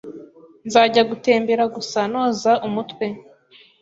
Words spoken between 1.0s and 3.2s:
gutembera gusa noza umutwe